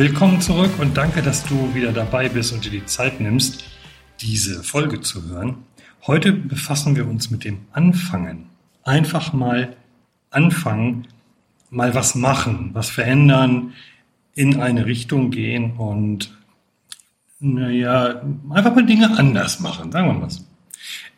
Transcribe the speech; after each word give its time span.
Willkommen 0.00 0.40
zurück 0.40 0.78
und 0.78 0.96
danke, 0.96 1.20
dass 1.20 1.44
du 1.44 1.74
wieder 1.74 1.92
dabei 1.92 2.30
bist 2.30 2.54
und 2.54 2.64
dir 2.64 2.70
die 2.70 2.86
Zeit 2.86 3.20
nimmst, 3.20 3.64
diese 4.22 4.62
Folge 4.62 5.02
zu 5.02 5.28
hören. 5.28 5.58
Heute 6.06 6.32
befassen 6.32 6.96
wir 6.96 7.06
uns 7.06 7.30
mit 7.30 7.44
dem 7.44 7.58
Anfangen. 7.72 8.46
Einfach 8.82 9.34
mal 9.34 9.76
anfangen, 10.30 11.06
mal 11.68 11.94
was 11.94 12.14
machen, 12.14 12.70
was 12.72 12.88
verändern, 12.88 13.74
in 14.34 14.58
eine 14.58 14.86
Richtung 14.86 15.30
gehen 15.30 15.72
und 15.72 16.34
naja, 17.38 18.22
einfach 18.48 18.74
mal 18.74 18.86
Dinge 18.86 19.18
anders 19.18 19.60
machen, 19.60 19.92
sagen 19.92 20.08
wir 20.08 20.14
mal 20.14 20.30
so. 20.30 20.40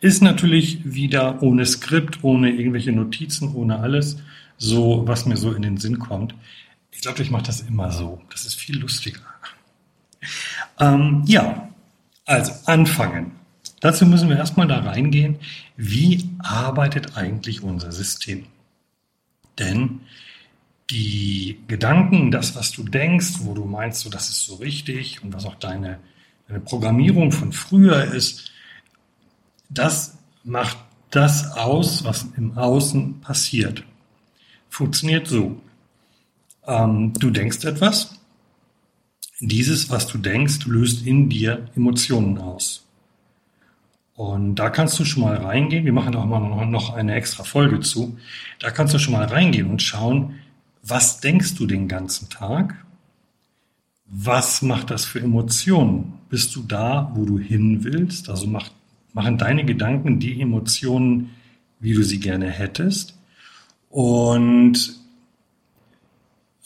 Ist 0.01 0.21
natürlich 0.21 0.81
wieder 0.83 1.41
ohne 1.41 1.65
Skript, 1.65 2.21
ohne 2.21 2.51
irgendwelche 2.51 2.91
Notizen, 2.91 3.55
ohne 3.55 3.79
alles, 3.79 4.17
so 4.57 5.03
was 5.07 5.25
mir 5.25 5.37
so 5.37 5.53
in 5.53 5.61
den 5.61 5.77
Sinn 5.77 5.99
kommt. 5.99 6.35
Ich 6.93 7.01
glaube, 7.01 7.21
ich 7.21 7.31
mache 7.31 7.43
das 7.43 7.61
immer 7.61 7.91
so. 7.91 8.21
Das 8.29 8.45
ist 8.45 8.55
viel 8.55 8.79
lustiger. 8.79 9.21
Ähm, 10.79 11.23
ja, 11.25 11.69
also 12.25 12.53
anfangen. 12.65 13.31
Dazu 13.81 14.05
müssen 14.05 14.29
wir 14.29 14.37
erstmal 14.37 14.67
da 14.67 14.79
reingehen, 14.79 15.39
wie 15.75 16.29
arbeitet 16.39 17.17
eigentlich 17.17 17.63
unser 17.63 17.91
System? 17.91 18.45
Denn 19.59 20.01
die 20.89 21.59
Gedanken, 21.67 22.31
das, 22.31 22.55
was 22.55 22.71
du 22.71 22.83
denkst, 22.83 23.39
wo 23.39 23.53
du 23.53 23.65
meinst, 23.65 24.01
so, 24.01 24.09
das 24.09 24.29
ist 24.29 24.45
so 24.45 24.55
richtig 24.55 25.23
und 25.23 25.33
was 25.33 25.45
auch 25.45 25.55
deine, 25.55 25.99
deine 26.47 26.59
Programmierung 26.59 27.31
von 27.31 27.51
früher 27.51 28.03
ist, 28.05 28.51
das 29.69 30.17
macht 30.43 30.77
das 31.09 31.51
aus, 31.57 32.03
was 32.03 32.27
im 32.37 32.57
Außen 32.57 33.21
passiert. 33.21 33.83
Funktioniert 34.69 35.27
so. 35.27 35.61
Ähm, 36.67 37.13
du 37.13 37.29
denkst 37.29 37.63
etwas. 37.65 38.19
Dieses, 39.39 39.89
was 39.89 40.07
du 40.07 40.17
denkst, 40.17 40.65
löst 40.65 41.05
in 41.05 41.29
dir 41.29 41.69
Emotionen 41.75 42.37
aus. 42.37 42.85
Und 44.15 44.55
da 44.55 44.69
kannst 44.69 44.99
du 44.99 45.05
schon 45.05 45.23
mal 45.23 45.35
reingehen. 45.35 45.85
Wir 45.85 45.93
machen 45.93 46.15
auch 46.15 46.25
mal 46.25 46.65
noch 46.67 46.93
eine 46.93 47.15
extra 47.15 47.43
Folge 47.43 47.79
zu. 47.79 48.17
Da 48.59 48.69
kannst 48.69 48.93
du 48.93 48.99
schon 48.99 49.13
mal 49.13 49.25
reingehen 49.25 49.69
und 49.69 49.81
schauen, 49.81 50.35
was 50.83 51.19
denkst 51.19 51.55
du 51.55 51.65
den 51.65 51.87
ganzen 51.87 52.29
Tag? 52.29 52.75
Was 54.05 54.61
macht 54.61 54.91
das 54.91 55.05
für 55.05 55.19
Emotionen? 55.19 56.13
Bist 56.29 56.55
du 56.55 56.61
da, 56.61 57.11
wo 57.15 57.25
du 57.25 57.39
hin 57.39 57.83
willst? 57.83 58.29
Also 58.29 58.45
macht, 58.45 58.71
machen 59.13 59.37
deine 59.37 59.65
Gedanken 59.65 60.19
die 60.19 60.39
Emotionen, 60.39 61.31
wie 61.79 61.93
du 61.93 62.03
sie 62.03 62.19
gerne 62.19 62.49
hättest? 62.49 63.17
Und 63.89 65.02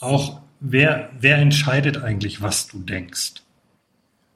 auch, 0.00 0.40
wer, 0.60 1.10
wer 1.18 1.38
entscheidet 1.38 1.98
eigentlich, 1.98 2.40
was 2.42 2.68
du 2.68 2.78
denkst? 2.78 3.42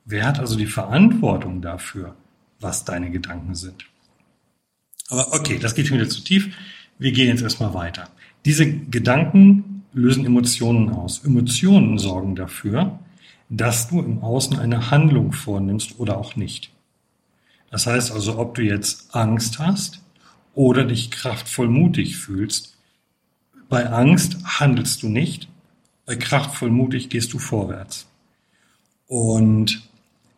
Wer 0.05 0.27
hat 0.27 0.41
also 0.41 0.57
die 0.57 0.67
Verantwortung 0.67 1.63
dafür, 1.63 2.17
was 2.61 2.85
deine 2.85 3.11
Gedanken 3.11 3.55
sind? 3.55 3.85
Aber 5.09 5.33
okay, 5.33 5.59
das 5.59 5.75
geht 5.75 5.87
schon 5.87 5.99
wieder 5.99 6.09
zu 6.09 6.23
tief. 6.23 6.57
Wir 6.99 7.13
gehen 7.13 7.29
jetzt 7.29 7.43
erstmal 7.43 7.75
weiter. 7.75 8.09
Diese 8.45 8.67
Gedanken 8.67 9.85
lösen 9.93 10.25
Emotionen 10.25 10.91
aus. 10.91 11.25
Emotionen 11.25 11.99
sorgen 11.99 12.35
dafür, 12.35 12.99
dass 13.49 13.89
du 13.89 14.01
im 14.01 14.23
Außen 14.23 14.59
eine 14.59 14.91
Handlung 14.91 15.33
vornimmst 15.33 15.99
oder 15.99 16.17
auch 16.17 16.37
nicht. 16.37 16.71
Das 17.71 17.87
heißt 17.87 18.13
also, 18.13 18.39
ob 18.39 18.55
du 18.55 18.63
jetzt 18.63 19.15
Angst 19.15 19.59
hast 19.59 20.01
oder 20.55 20.85
dich 20.85 21.11
kraftvoll 21.11 21.69
mutig 21.69 22.17
fühlst. 22.17 22.77
Bei 23.69 23.89
Angst 23.91 24.39
handelst 24.45 25.03
du 25.03 25.09
nicht, 25.09 25.49
kraftvoll 26.07 26.71
mutig 26.71 27.11
gehst 27.11 27.33
du 27.33 27.39
vorwärts. 27.39 28.07
Und 29.07 29.89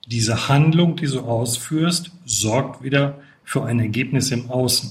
diese 0.06 0.48
Handlung, 0.48 0.96
die 0.96 1.06
du 1.06 1.20
ausführst, 1.20 2.10
sorgt 2.24 2.82
wieder 2.82 3.18
für 3.44 3.64
ein 3.64 3.78
Ergebnis 3.78 4.30
im 4.30 4.50
Außen. 4.50 4.90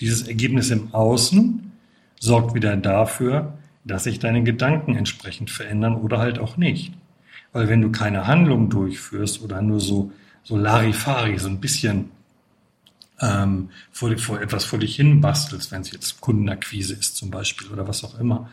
Dieses 0.00 0.26
Ergebnis 0.26 0.70
im 0.70 0.94
Außen 0.94 1.72
sorgt 2.18 2.54
wieder 2.54 2.76
dafür, 2.76 3.54
dass 3.84 4.04
sich 4.04 4.18
deine 4.18 4.42
Gedanken 4.42 4.96
entsprechend 4.96 5.50
verändern 5.50 5.96
oder 5.96 6.18
halt 6.18 6.38
auch 6.38 6.56
nicht. 6.56 6.92
Weil 7.52 7.68
wenn 7.68 7.82
du 7.82 7.90
keine 7.90 8.26
Handlung 8.26 8.70
durchführst 8.70 9.42
oder 9.42 9.60
nur 9.62 9.80
so, 9.80 10.12
so 10.42 10.56
Larifari, 10.56 11.38
so 11.38 11.48
ein 11.48 11.60
bisschen 11.60 12.10
ähm, 13.20 13.70
vor, 13.90 14.16
vor 14.18 14.40
etwas 14.40 14.64
vor 14.64 14.78
dich 14.78 14.96
hin 14.96 15.20
bastelst, 15.20 15.70
wenn 15.70 15.82
es 15.82 15.92
jetzt 15.92 16.20
Kundenakquise 16.20 16.94
ist 16.94 17.16
zum 17.16 17.30
Beispiel 17.30 17.68
oder 17.68 17.86
was 17.86 18.04
auch 18.04 18.18
immer, 18.18 18.48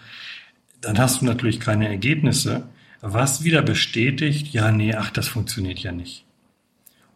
dann 0.82 0.98
hast 0.98 1.22
du 1.22 1.26
natürlich 1.26 1.60
keine 1.60 1.88
Ergebnisse, 1.88 2.68
was 3.02 3.44
wieder 3.44 3.62
bestätigt, 3.62 4.54
ja, 4.54 4.72
nee, 4.72 4.94
ach, 4.94 5.10
das 5.10 5.28
funktioniert 5.28 5.80
ja 5.80 5.92
nicht. 5.92 6.26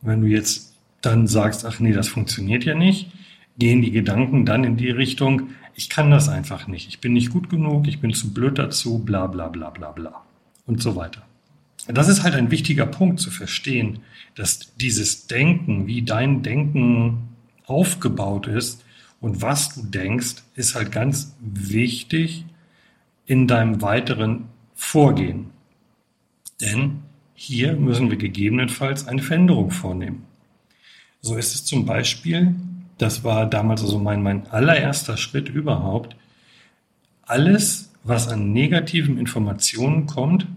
Und 0.02 0.10
wenn 0.10 0.22
du 0.22 0.28
jetzt 0.28 0.76
dann 1.02 1.28
sagst, 1.28 1.66
ach 1.66 1.80
nee, 1.80 1.92
das 1.92 2.08
funktioniert 2.08 2.64
ja 2.64 2.76
nicht, 2.76 3.12
gehen 3.58 3.82
die 3.82 3.92
Gedanken 3.92 4.46
dann 4.46 4.64
in 4.64 4.78
die 4.78 4.90
Richtung, 4.90 5.50
ich 5.76 5.90
kann 5.90 6.12
das 6.12 6.30
einfach 6.30 6.68
nicht, 6.68 6.88
ich 6.88 7.00
bin 7.02 7.14
nicht 7.14 7.32
gut 7.32 7.50
genug, 7.50 7.88
ich 7.88 8.00
bin 8.00 8.14
zu 8.14 8.34
blöd 8.34 8.58
dazu, 8.58 9.00
bla 9.00 9.28
bla 9.28 9.50
bla 9.50 9.70
bla 9.70 9.92
bla 9.92 10.24
und 10.66 10.82
so 10.82 10.96
weiter. 10.96 11.24
Das 11.88 12.08
ist 12.08 12.24
halt 12.24 12.36
ein 12.36 12.52
wichtiger 12.52 12.86
Punkt 12.86 13.20
zu 13.20 13.30
verstehen, 13.30 14.00
dass 14.36 14.76
dieses 14.78 15.28
Denken, 15.28 15.86
wie 15.88 16.02
dein 16.02 16.42
Denken 16.42 17.30
aufgebaut 17.66 18.48
ist 18.48 18.84
und 19.20 19.42
was 19.42 19.76
du 19.76 19.84
denkst, 19.84 20.36
ist 20.56 20.76
halt 20.76 20.92
ganz 20.92 21.36
wichtig 21.42 22.46
in 23.26 23.48
deinem 23.48 23.82
weiteren 23.82 24.50
Vorgehen. 24.76 25.52
Denn 26.62 27.04
hier 27.34 27.74
müssen 27.74 28.10
wir 28.10 28.18
gegebenenfalls 28.18 29.08
eine 29.08 29.22
Veränderung 29.22 29.72
vornehmen. 29.72 30.26
So 31.22 31.36
ist 31.36 31.56
es 31.56 31.66
zum 31.66 31.86
Beispiel, 31.86 32.56
das 32.98 33.24
war 33.24 33.50
damals 33.50 33.82
also 33.82 33.98
mein, 33.98 34.24
mein 34.24 34.48
allererster 34.48 35.18
Schritt 35.18 35.50
überhaupt, 35.50 36.16
alles, 37.24 37.92
was 38.04 38.28
an 38.28 38.52
negativen 38.52 39.18
Informationen 39.18 40.06
kommt, 40.06 40.48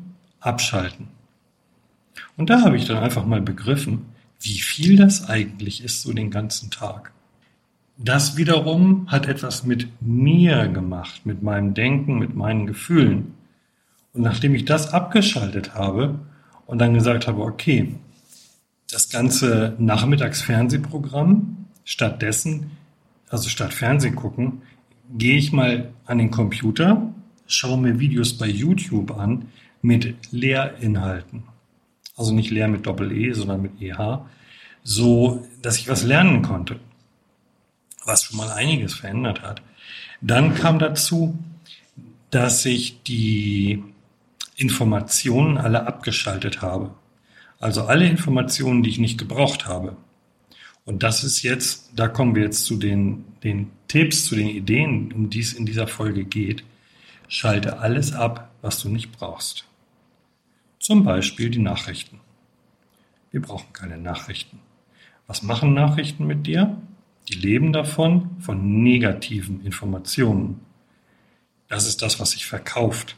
abschalten. 0.41 1.09
Und 2.37 2.51
da 2.51 2.63
habe 2.63 2.77
ich 2.77 2.85
dann 2.85 2.99
einfach 2.99 3.25
mal 3.25 3.41
begriffen, 3.41 4.07
wie 4.41 4.59
viel 4.59 4.97
das 4.97 5.29
eigentlich 5.29 5.83
ist 5.83 6.03
so 6.03 6.13
den 6.13 6.31
ganzen 6.31 6.71
Tag. 6.71 7.13
Das 7.99 8.37
wiederum 8.37 9.11
hat 9.11 9.27
etwas 9.27 9.65
mit 9.65 9.89
mir 10.03 10.69
gemacht, 10.69 11.25
mit 11.25 11.43
meinem 11.43 11.73
Denken, 11.73 12.19
mit 12.19 12.35
meinen 12.37 12.67
Gefühlen. 12.67 13.35
Und 14.13 14.23
nachdem 14.23 14.55
ich 14.55 14.67
das 14.67 14.93
abgeschaltet 14.93 15.75
habe 15.75 16.19
und 16.67 16.79
dann 16.79 16.93
gesagt 16.93 17.27
habe, 17.27 17.41
okay, 17.41 17.95
das 18.91 19.09
ganze 19.09 19.75
Nachmittagsfernsehprogramm, 19.79 21.67
stattdessen, 21.85 22.73
also 23.31 23.49
statt 23.49 23.73
Fernsehen 23.73 24.15
gucken, 24.15 24.63
gehe 25.17 25.39
ich 25.39 25.53
mal 25.53 25.89
an 26.05 26.19
den 26.19 26.31
Computer, 26.31 27.15
schaue 27.47 27.79
mir 27.79 27.99
Videos 27.99 28.37
bei 28.37 28.47
YouTube 28.47 29.17
an 29.17 29.47
mit 29.81 30.17
Lehrinhalten. 30.33 31.45
Also 32.15 32.35
nicht 32.35 32.51
leer 32.51 32.69
mit 32.69 32.87
Doppel-E, 32.87 33.33
sondern 33.33 33.63
mit 33.63 33.81
EH, 33.81 34.21
so 34.83 35.47
dass 35.63 35.79
ich 35.79 35.89
was 35.89 36.05
lernen 36.05 36.43
konnte 36.43 36.79
was 38.07 38.25
schon 38.25 38.39
mal 38.39 38.51
einiges 38.51 38.95
verändert 38.95 39.43
hat. 39.43 39.63
Dann 40.21 40.55
kam 40.55 40.79
dazu, 40.79 41.39
dass 42.31 42.65
ich 42.65 43.03
die 43.03 43.83
Informationen 44.57 45.59
alle 45.59 45.87
abgeschaltet 45.87 46.63
habe. 46.63 46.95
Also 47.59 47.85
alle 47.85 48.09
Informationen, 48.09 48.83
die 48.83 48.91
ich 48.91 48.99
nicht 48.99 49.19
gebraucht 49.19 49.67
habe. 49.67 49.97
Und 50.85 51.03
das 51.03 51.25
ist 51.25 51.43
jetzt, 51.43 51.91
da 51.97 52.09
kommen 52.09 52.35
wir 52.35 52.45
jetzt 52.45 52.65
zu 52.65 52.77
den, 52.77 53.25
den 53.43 53.71
Tipps, 53.89 54.25
zu 54.25 54.37
den 54.37 54.49
Ideen, 54.49 55.13
um 55.13 55.31
die 55.31 55.41
es 55.41 55.53
in 55.53 55.67
dieser 55.67 55.87
Folge 55.87 56.25
geht. 56.25 56.65
Schalte 57.29 57.81
alles 57.81 58.13
ab, 58.13 58.51
was 58.63 58.81
du 58.81 58.89
nicht 58.89 59.13
brauchst. 59.13 59.65
Zum 60.79 61.03
Beispiel 61.03 61.51
die 61.51 61.59
Nachrichten. 61.59 62.21
Wir 63.33 63.43
brauchen 63.43 63.73
keine 63.73 63.99
Nachrichten. 63.99 64.61
Was 65.27 65.43
machen 65.43 65.75
Nachrichten 65.75 66.27
mit 66.27 66.47
dir? 66.47 66.81
Die 67.29 67.35
leben 67.35 67.73
davon, 67.73 68.31
von 68.41 68.83
negativen 68.83 69.65
Informationen. 69.65 70.61
Das 71.69 71.87
ist 71.87 72.03
das, 72.03 72.21
was 72.21 72.33
sich 72.33 72.47
verkauft. 72.47 73.17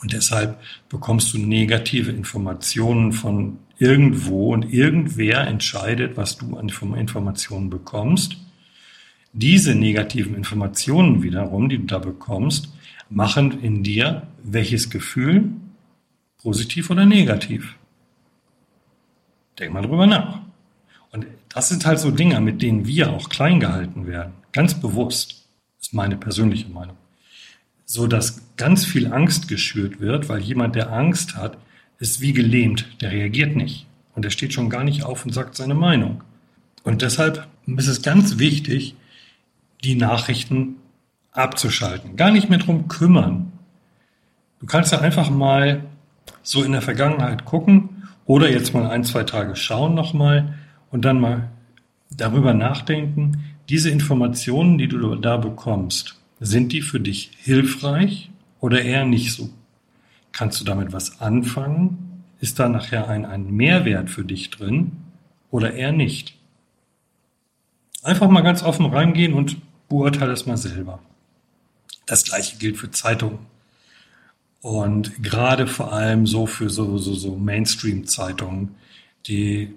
Und 0.00 0.12
deshalb 0.12 0.60
bekommst 0.88 1.32
du 1.32 1.38
negative 1.38 2.10
Informationen 2.10 3.12
von 3.12 3.58
irgendwo 3.78 4.52
und 4.52 4.72
irgendwer 4.72 5.46
entscheidet, 5.46 6.16
was 6.16 6.36
du 6.36 6.56
an 6.56 6.68
Informationen 6.68 7.70
bekommst. 7.70 8.36
Diese 9.32 9.74
negativen 9.74 10.34
Informationen 10.34 11.22
wiederum, 11.22 11.68
die 11.68 11.78
du 11.78 11.84
da 11.84 11.98
bekommst, 11.98 12.72
machen 13.08 13.62
in 13.62 13.82
dir 13.82 14.26
welches 14.42 14.90
Gefühl? 14.90 15.50
Positiv 16.38 16.90
oder 16.90 17.06
negativ? 17.06 17.76
Denk 19.58 19.72
mal 19.72 19.82
drüber 19.82 20.06
nach. 20.06 20.40
Und 21.12 21.26
das 21.54 21.68
sind 21.68 21.84
halt 21.84 21.98
so 21.98 22.10
Dinge, 22.10 22.40
mit 22.40 22.62
denen 22.62 22.86
wir 22.86 23.10
auch 23.10 23.28
klein 23.28 23.60
gehalten 23.60 24.06
werden. 24.06 24.32
Ganz 24.52 24.74
bewusst, 24.74 25.46
ist 25.80 25.94
meine 25.94 26.16
persönliche 26.16 26.68
Meinung. 26.68 26.96
so 27.84 28.06
dass 28.06 28.42
ganz 28.56 28.86
viel 28.86 29.12
Angst 29.12 29.48
geschürt 29.48 30.00
wird, 30.00 30.30
weil 30.30 30.40
jemand, 30.40 30.74
der 30.76 30.92
Angst 30.92 31.36
hat, 31.36 31.58
ist 31.98 32.22
wie 32.22 32.32
gelähmt, 32.32 32.86
der 33.02 33.10
reagiert 33.12 33.54
nicht 33.54 33.86
und 34.14 34.24
der 34.24 34.30
steht 34.30 34.54
schon 34.54 34.70
gar 34.70 34.82
nicht 34.82 35.04
auf 35.04 35.26
und 35.26 35.32
sagt 35.32 35.56
seine 35.56 35.74
Meinung. 35.74 36.22
Und 36.84 37.02
deshalb 37.02 37.46
ist 37.66 37.88
es 37.88 38.00
ganz 38.00 38.38
wichtig, 38.38 38.94
die 39.84 39.94
Nachrichten 39.94 40.76
abzuschalten, 41.32 42.16
gar 42.16 42.30
nicht 42.30 42.48
mehr 42.48 42.58
drum 42.58 42.88
kümmern. 42.88 43.52
Du 44.60 44.66
kannst 44.66 44.92
ja 44.92 45.00
einfach 45.00 45.28
mal 45.28 45.84
so 46.42 46.62
in 46.62 46.72
der 46.72 46.82
Vergangenheit 46.82 47.44
gucken 47.44 48.08
oder 48.24 48.50
jetzt 48.50 48.72
mal 48.72 48.88
ein, 48.88 49.04
zwei 49.04 49.24
Tage 49.24 49.54
schauen 49.54 49.94
nochmal 49.94 50.54
und 50.92 51.04
dann 51.04 51.20
mal 51.20 51.50
darüber 52.10 52.54
nachdenken, 52.54 53.42
diese 53.68 53.90
Informationen, 53.90 54.78
die 54.78 54.88
du 54.88 55.16
da 55.16 55.36
bekommst, 55.38 56.20
sind 56.38 56.72
die 56.72 56.82
für 56.82 57.00
dich 57.00 57.30
hilfreich 57.38 58.30
oder 58.60 58.82
eher 58.82 59.04
nicht 59.04 59.32
so? 59.32 59.50
Kannst 60.32 60.60
du 60.60 60.64
damit 60.64 60.92
was 60.92 61.20
anfangen? 61.20 62.24
Ist 62.40 62.58
da 62.58 62.68
nachher 62.68 63.08
ein, 63.08 63.24
ein 63.24 63.50
Mehrwert 63.50 64.10
für 64.10 64.24
dich 64.24 64.50
drin 64.50 64.92
oder 65.50 65.74
eher 65.74 65.92
nicht? 65.92 66.36
Einfach 68.02 68.28
mal 68.28 68.42
ganz 68.42 68.62
offen 68.62 68.86
reingehen 68.86 69.32
und 69.32 69.58
beurteile 69.88 70.32
es 70.32 70.46
mal 70.46 70.56
selber. 70.56 70.98
Das 72.06 72.24
gleiche 72.24 72.56
gilt 72.56 72.76
für 72.76 72.90
Zeitungen. 72.90 73.38
Und 74.60 75.22
gerade 75.22 75.66
vor 75.66 75.92
allem 75.92 76.26
so 76.26 76.46
für 76.46 76.70
so, 76.70 76.98
so, 76.98 77.14
so 77.14 77.36
Mainstream-Zeitungen, 77.36 78.74
die, 79.26 79.74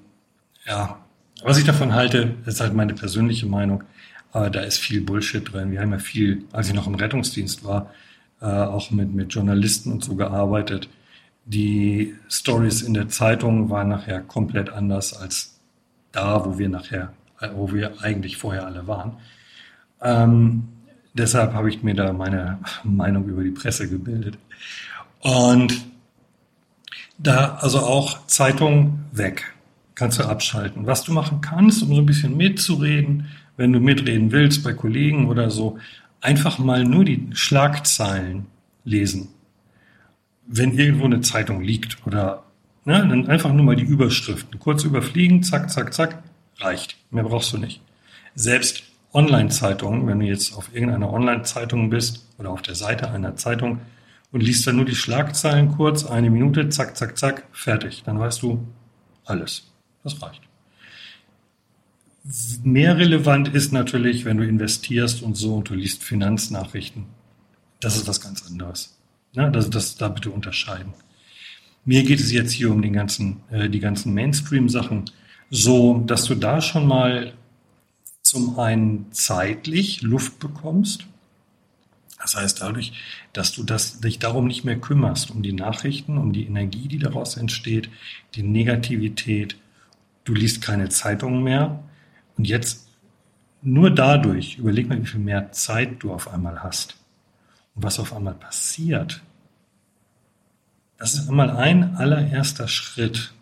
ja, 0.65 1.04
was 1.45 1.59
ich 1.59 1.63
davon 1.63 1.93
halte, 1.93 2.33
ist 2.45 2.59
halt 2.59 2.73
meine 2.73 2.95
persönliche 2.95 3.45
Meinung, 3.45 3.83
aber 4.31 4.49
da 4.49 4.61
ist 4.61 4.79
viel 4.79 5.01
Bullshit 5.01 5.53
drin. 5.53 5.71
Wir 5.71 5.79
haben 5.79 5.91
ja 5.91 5.99
viel, 5.99 6.43
als 6.51 6.67
ich 6.67 6.73
noch 6.73 6.87
im 6.87 6.95
Rettungsdienst 6.95 7.63
war, 7.63 7.91
äh, 8.41 8.45
auch 8.45 8.89
mit, 8.89 9.13
mit 9.13 9.31
Journalisten 9.31 9.91
und 9.91 10.03
so 10.03 10.15
gearbeitet. 10.15 10.89
Die 11.45 12.15
Stories 12.27 12.81
in 12.81 12.95
der 12.95 13.09
Zeitung 13.09 13.69
waren 13.69 13.89
nachher 13.89 14.21
komplett 14.21 14.71
anders 14.71 15.13
als 15.13 15.59
da, 16.11 16.43
wo 16.45 16.57
wir 16.57 16.67
nachher, 16.67 17.13
äh, 17.39 17.49
wo 17.53 17.71
wir 17.71 18.01
eigentlich 18.01 18.37
vorher 18.37 18.65
alle 18.65 18.87
waren. 18.87 19.17
Ähm, 20.01 20.67
deshalb 21.13 21.53
habe 21.53 21.69
ich 21.69 21.83
mir 21.83 21.93
da 21.93 22.11
meine 22.11 22.57
Meinung 22.83 23.27
über 23.27 23.43
die 23.43 23.51
Presse 23.51 23.87
gebildet. 23.87 24.39
Und 25.21 25.85
da 27.19 27.59
also 27.61 27.79
auch 27.79 28.25
Zeitung 28.25 29.05
weg. 29.11 29.54
Kannst 29.95 30.19
du 30.19 30.23
abschalten. 30.23 30.85
Was 30.85 31.03
du 31.03 31.13
machen 31.13 31.41
kannst, 31.41 31.81
um 31.81 31.89
so 31.89 32.01
ein 32.01 32.05
bisschen 32.05 32.35
mitzureden, 32.35 33.27
wenn 33.57 33.71
du 33.71 33.79
mitreden 33.79 34.31
willst 34.31 34.63
bei 34.63 34.73
Kollegen 34.73 35.27
oder 35.27 35.49
so, 35.49 35.79
einfach 36.21 36.59
mal 36.59 36.83
nur 36.83 37.05
die 37.05 37.29
Schlagzeilen 37.31 38.47
lesen. 38.83 39.29
Wenn 40.47 40.77
irgendwo 40.77 41.05
eine 41.05 41.21
Zeitung 41.21 41.61
liegt 41.61 42.05
oder 42.05 42.43
ne, 42.83 42.99
dann 43.07 43.27
einfach 43.27 43.53
nur 43.53 43.65
mal 43.65 43.75
die 43.75 43.83
Überschriften 43.83 44.59
kurz 44.59 44.83
überfliegen, 44.83 45.43
zack, 45.43 45.71
zack, 45.71 45.93
zack, 45.93 46.23
reicht. 46.57 46.97
Mehr 47.09 47.23
brauchst 47.23 47.53
du 47.53 47.57
nicht. 47.57 47.81
Selbst 48.35 48.83
Online-Zeitungen, 49.13 50.07
wenn 50.07 50.19
du 50.19 50.25
jetzt 50.25 50.55
auf 50.57 50.75
irgendeiner 50.75 51.11
Online-Zeitung 51.11 51.89
bist 51.89 52.27
oder 52.37 52.49
auf 52.49 52.61
der 52.61 52.75
Seite 52.75 53.09
einer 53.11 53.37
Zeitung 53.37 53.79
und 54.33 54.41
liest 54.41 54.67
dann 54.67 54.75
nur 54.75 54.85
die 54.85 54.95
Schlagzeilen 54.95 55.71
kurz, 55.71 56.05
eine 56.05 56.29
Minute, 56.29 56.67
zack, 56.67 56.97
zack, 56.97 57.17
zack, 57.17 57.47
fertig. 57.53 58.03
Dann 58.05 58.19
weißt 58.19 58.41
du 58.43 58.67
alles. 59.23 59.71
Das 60.05 60.21
reicht. 60.21 60.41
Mehr 62.63 62.97
relevant 62.97 63.49
ist 63.49 63.73
natürlich, 63.73 64.23
wenn 64.23 64.37
du 64.37 64.47
investierst 64.47 65.21
und 65.21 65.35
so 65.35 65.55
und 65.55 65.69
du 65.69 65.73
liest 65.73 66.03
Finanznachrichten. 66.03 67.05
Das 67.79 67.97
ist 67.97 68.07
was 68.07 68.21
ganz 68.21 68.45
anderes. 68.45 68.97
Ja, 69.33 69.49
das, 69.49 69.69
das 69.69 69.97
da 69.97 70.07
bitte 70.07 70.29
unterscheiden. 70.29 70.93
Mir 71.83 72.03
geht 72.03 72.19
es 72.19 72.31
jetzt 72.31 72.51
hier 72.51 72.71
um 72.71 72.81
den 72.81 72.93
ganzen, 72.93 73.41
äh, 73.51 73.67
die 73.67 73.79
ganzen 73.79 74.13
Mainstream-Sachen, 74.13 75.05
so 75.49 75.99
dass 76.05 76.23
du 76.25 76.35
da 76.35 76.61
schon 76.61 76.87
mal 76.87 77.33
zum 78.21 78.59
einen 78.59 79.11
zeitlich 79.11 80.01
Luft 80.01 80.39
bekommst. 80.39 81.05
Das 82.19 82.35
heißt 82.35 82.61
dadurch, 82.61 82.93
dass 83.33 83.53
du 83.53 83.63
das, 83.63 83.99
dich 84.01 84.19
darum 84.19 84.47
nicht 84.47 84.65
mehr 84.65 84.79
kümmerst, 84.79 85.29
um 85.31 85.43
die 85.43 85.53
Nachrichten, 85.53 86.17
um 86.17 86.31
die 86.31 86.45
Energie, 86.45 86.87
die 86.87 86.99
daraus 86.99 87.37
entsteht, 87.37 87.89
die 88.35 88.43
Negativität. 88.43 89.57
Du 90.25 90.33
liest 90.33 90.61
keine 90.61 90.89
Zeitungen 90.89 91.43
mehr. 91.43 91.83
Und 92.37 92.45
jetzt 92.45 92.89
nur 93.61 93.89
dadurch, 93.89 94.57
überleg 94.57 94.89
mal, 94.89 95.01
wie 95.01 95.07
viel 95.07 95.19
mehr 95.19 95.51
Zeit 95.51 96.03
du 96.03 96.13
auf 96.13 96.31
einmal 96.31 96.61
hast 96.61 96.97
und 97.75 97.83
was 97.83 97.99
auf 97.99 98.13
einmal 98.13 98.33
passiert. 98.33 99.21
Das 100.97 101.13
ist 101.13 101.29
einmal 101.29 101.51
ein 101.51 101.95
allererster 101.95 102.67
Schritt. 102.67 103.33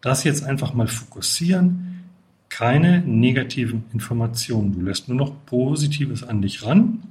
Das 0.00 0.24
jetzt 0.24 0.44
einfach 0.44 0.74
mal 0.74 0.88
fokussieren, 0.88 2.04
keine 2.48 3.00
negativen 3.00 3.84
Informationen. 3.92 4.72
Du 4.72 4.80
lässt 4.80 5.08
nur 5.08 5.16
noch 5.16 5.44
Positives 5.46 6.22
an 6.22 6.42
dich 6.42 6.64
ran. 6.64 7.02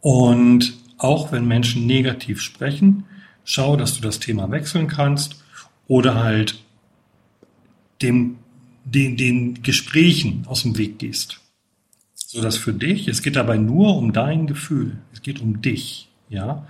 Und 0.00 0.74
auch 0.98 1.32
wenn 1.32 1.46
Menschen 1.46 1.86
negativ 1.86 2.40
sprechen, 2.40 3.04
schau, 3.44 3.76
dass 3.76 3.94
du 3.94 4.00
das 4.00 4.20
Thema 4.20 4.50
wechseln 4.50 4.86
kannst 4.86 5.42
oder 5.86 6.22
halt 6.22 6.64
dem, 8.02 8.36
den, 8.84 9.16
den 9.16 9.62
Gesprächen 9.62 10.44
aus 10.46 10.62
dem 10.62 10.76
Weg 10.78 10.98
gehst. 10.98 11.40
So 12.14 12.40
dass 12.40 12.56
für 12.56 12.72
dich, 12.72 13.08
es 13.08 13.22
geht 13.22 13.36
dabei 13.36 13.56
nur 13.56 13.96
um 13.96 14.12
dein 14.12 14.46
Gefühl. 14.46 14.98
Es 15.12 15.22
geht 15.22 15.40
um 15.40 15.62
dich, 15.62 16.08
ja. 16.28 16.66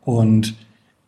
Und 0.00 0.54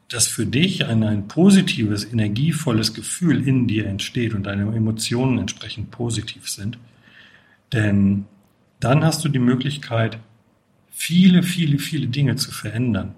dass 0.09 0.27
für 0.27 0.47
dich 0.47 0.87
ein, 0.87 1.03
ein 1.03 1.29
positives, 1.29 2.05
energievolles 2.05 2.95
Gefühl 2.95 3.47
in 3.47 3.67
dir 3.67 3.87
entsteht 3.87 4.35
und 4.35 4.45
deine 4.45 4.75
Emotionen 4.75 5.39
entsprechend 5.39 5.91
positiv 5.91 6.49
sind. 6.49 6.79
Denn 7.73 8.25
dann 8.81 9.05
hast 9.05 9.25
du 9.25 9.29
die 9.29 9.39
Möglichkeit, 9.39 10.19
viele, 10.91 11.43
viele, 11.43 11.79
viele 11.79 12.09
Dinge 12.09 12.37
zu 12.37 12.51
verändern. 12.51 13.15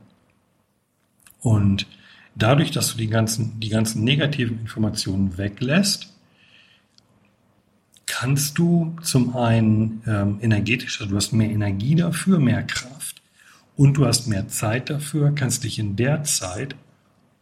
Und 1.40 1.86
dadurch, 2.34 2.70
dass 2.70 2.92
du 2.92 2.98
die 2.98 3.08
ganzen, 3.08 3.60
die 3.60 3.68
ganzen 3.68 4.04
negativen 4.04 4.60
Informationen 4.60 5.38
weglässt, 5.38 6.12
kannst 8.10 8.58
du 8.58 8.96
zum 9.02 9.36
einen 9.36 10.02
ähm, 10.04 10.38
energetischer, 10.42 11.06
du 11.06 11.14
hast 11.14 11.32
mehr 11.32 11.48
Energie 11.48 11.94
dafür, 11.94 12.40
mehr 12.40 12.64
Kraft 12.64 13.22
und 13.76 13.94
du 13.94 14.04
hast 14.04 14.26
mehr 14.26 14.48
Zeit 14.48 14.90
dafür, 14.90 15.32
kannst 15.32 15.62
dich 15.62 15.78
in 15.78 15.94
der 15.94 16.24
Zeit 16.24 16.74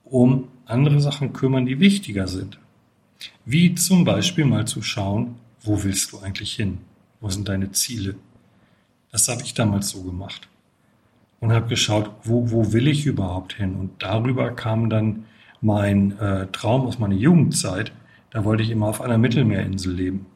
um 0.05 0.49
andere 0.67 1.01
Sachen 1.01 1.33
kümmern, 1.33 1.65
die 1.65 1.81
wichtiger 1.81 2.29
sind. 2.29 2.59
Wie 3.47 3.75
zum 3.77 4.05
Beispiel 4.05 4.45
mal 4.45 4.67
zu 4.67 4.83
schauen, 4.83 5.37
wo 5.63 5.83
willst 5.83 6.13
du 6.13 6.19
eigentlich 6.19 6.55
hin? 6.55 6.79
Wo 7.21 7.31
sind 7.31 7.49
deine 7.49 7.73
Ziele? 7.73 8.17
Das 9.11 9.27
habe 9.29 9.43
ich 9.43 9.55
damals 9.55 9.89
so 9.89 10.03
gemacht. 10.03 10.49
Und 11.41 11.51
habe 11.51 11.69
geschaut, 11.69 12.11
wo, 12.25 12.51
wo 12.51 12.75
will 12.75 12.89
ich 12.89 13.07
überhaupt 13.07 13.55
hin? 13.55 13.75
Und 13.75 14.03
darüber 14.03 14.51
kam 14.51 14.91
dann 14.91 15.25
mein 15.63 16.19
äh, 16.19 16.47
Traum 16.49 16.83
aus 16.83 16.99
meiner 16.99 17.15
Jugendzeit. 17.15 17.91
Da 18.31 18.45
wollte 18.45 18.63
ich 18.63 18.71
immer 18.71 18.89
auf 18.89 19.01
einer 19.01 19.17
Mittelmeerinsel 19.17 19.95
leben. 19.95 20.27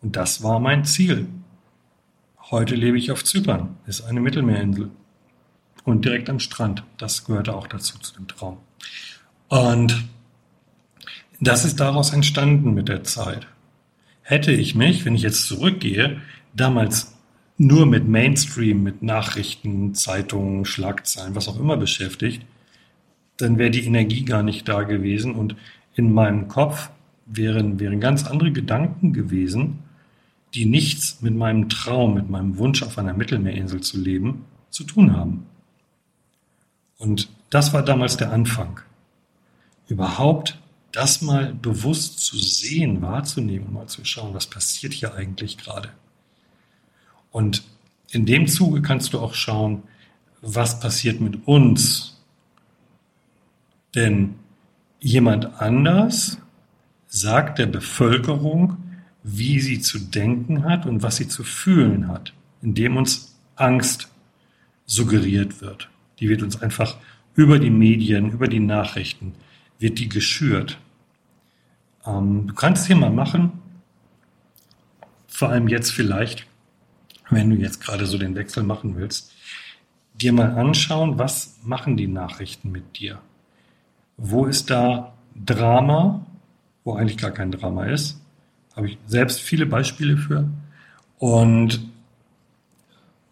Und 0.00 0.16
das 0.16 0.42
war 0.42 0.60
mein 0.60 0.84
Ziel. 0.84 1.26
Heute 2.50 2.74
lebe 2.74 2.96
ich 2.96 3.10
auf 3.10 3.24
Zypern, 3.24 3.76
ist 3.86 4.02
eine 4.02 4.20
Mittelmeerinsel 4.20 4.90
und 5.84 6.04
direkt 6.04 6.30
am 6.30 6.40
Strand. 6.40 6.84
Das 6.96 7.24
gehörte 7.24 7.54
auch 7.54 7.66
dazu, 7.66 7.98
zu 7.98 8.14
dem 8.14 8.28
Traum. 8.28 8.58
Und 9.48 10.04
das 11.40 11.64
ist 11.64 11.80
daraus 11.80 12.12
entstanden 12.12 12.74
mit 12.74 12.88
der 12.88 13.04
Zeit. 13.04 13.46
Hätte 14.22 14.52
ich 14.52 14.74
mich, 14.74 15.04
wenn 15.04 15.14
ich 15.14 15.22
jetzt 15.22 15.46
zurückgehe, 15.46 16.20
damals 16.54 17.16
nur 17.56 17.86
mit 17.86 18.08
Mainstream, 18.08 18.82
mit 18.82 19.02
Nachrichten, 19.02 19.94
Zeitungen, 19.94 20.64
Schlagzeilen, 20.64 21.34
was 21.34 21.48
auch 21.48 21.58
immer 21.58 21.76
beschäftigt, 21.76 22.44
dann 23.36 23.58
wäre 23.58 23.70
die 23.70 23.84
Energie 23.84 24.24
gar 24.24 24.42
nicht 24.42 24.68
da 24.68 24.82
gewesen 24.82 25.34
und 25.34 25.56
in 25.94 26.12
meinem 26.12 26.48
Kopf 26.48 26.90
wären, 27.26 27.80
wären 27.80 28.00
ganz 28.00 28.26
andere 28.26 28.52
Gedanken 28.52 29.12
gewesen, 29.12 29.80
die 30.54 30.64
nichts 30.64 31.20
mit 31.20 31.34
meinem 31.34 31.68
Traum, 31.68 32.14
mit 32.14 32.30
meinem 32.30 32.58
Wunsch 32.58 32.82
auf 32.82 32.98
einer 32.98 33.12
Mittelmeerinsel 33.12 33.80
zu 33.80 34.00
leben, 34.00 34.44
zu 34.70 34.84
tun 34.84 35.16
haben. 35.16 35.46
Und 36.98 37.28
das 37.50 37.72
war 37.72 37.82
damals 37.82 38.16
der 38.16 38.32
Anfang. 38.32 38.80
Überhaupt 39.88 40.58
das 40.92 41.22
mal 41.22 41.54
bewusst 41.54 42.20
zu 42.20 42.38
sehen, 42.38 43.02
wahrzunehmen, 43.02 43.72
mal 43.72 43.86
zu 43.86 44.04
schauen, 44.04 44.34
was 44.34 44.46
passiert 44.46 44.92
hier 44.92 45.14
eigentlich 45.14 45.58
gerade. 45.58 45.90
Und 47.30 47.62
in 48.10 48.24
dem 48.24 48.46
Zuge 48.46 48.80
kannst 48.80 49.12
du 49.12 49.20
auch 49.20 49.34
schauen, 49.34 49.82
was 50.40 50.80
passiert 50.80 51.20
mit 51.20 51.46
uns. 51.46 52.20
Denn 53.94 54.36
jemand 55.00 55.60
anders 55.60 56.38
sagt 57.06 57.58
der 57.58 57.66
Bevölkerung, 57.66 58.87
wie 59.22 59.60
sie 59.60 59.80
zu 59.80 59.98
denken 59.98 60.64
hat 60.64 60.86
und 60.86 61.02
was 61.02 61.16
sie 61.16 61.28
zu 61.28 61.44
fühlen 61.44 62.08
hat, 62.08 62.32
indem 62.62 62.96
uns 62.96 63.38
Angst 63.56 64.08
suggeriert 64.86 65.60
wird. 65.60 65.88
Die 66.20 66.28
wird 66.28 66.42
uns 66.42 66.60
einfach 66.60 66.96
über 67.34 67.58
die 67.58 67.70
Medien, 67.70 68.30
über 68.30 68.48
die 68.48 68.60
Nachrichten, 68.60 69.34
wird 69.78 69.98
die 69.98 70.08
geschürt. 70.08 70.78
Ähm, 72.06 72.48
du 72.48 72.54
kannst 72.54 72.86
hier 72.86 72.96
mal 72.96 73.10
machen, 73.10 73.52
vor 75.26 75.50
allem 75.50 75.68
jetzt 75.68 75.92
vielleicht, 75.92 76.46
wenn 77.30 77.50
du 77.50 77.56
jetzt 77.56 77.80
gerade 77.80 78.06
so 78.06 78.18
den 78.18 78.34
Wechsel 78.34 78.62
machen 78.62 78.96
willst, 78.96 79.32
dir 80.14 80.32
mal 80.32 80.52
anschauen, 80.52 81.18
was 81.18 81.58
machen 81.62 81.96
die 81.96 82.08
Nachrichten 82.08 82.72
mit 82.72 82.98
dir? 82.98 83.20
Wo 84.16 84.46
ist 84.46 84.70
da 84.70 85.14
Drama, 85.36 86.26
wo 86.82 86.94
eigentlich 86.94 87.18
gar 87.18 87.30
kein 87.30 87.52
Drama 87.52 87.84
ist? 87.84 88.20
Habe 88.78 88.90
ich 88.90 88.98
selbst 89.08 89.40
viele 89.40 89.66
Beispiele 89.66 90.16
für. 90.16 90.48
Und 91.18 91.80